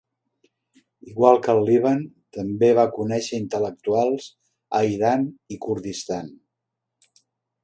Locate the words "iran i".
4.97-5.63